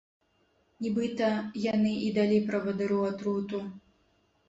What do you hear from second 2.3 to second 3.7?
правадыру атруту.